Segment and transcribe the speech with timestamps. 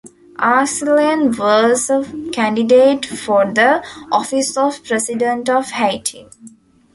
[0.39, 6.27] Arcelin was a candidate for the office of president of Haiti.